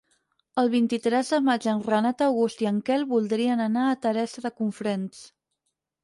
El 0.59 0.69
vint-i-tres 0.75 1.27
de 1.33 1.39
maig 1.49 1.67
en 1.73 1.83
Renat 1.87 2.23
August 2.27 2.63
i 2.65 2.69
en 2.69 2.79
Quel 2.87 3.05
voldrien 3.11 3.61
anar 3.65 3.83
a 3.89 3.99
Teresa 4.07 4.43
de 4.47 4.51
Cofrents. 4.63 5.21